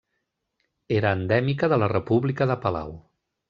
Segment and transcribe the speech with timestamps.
[1.01, 2.95] Era endèmica de la República de Palau.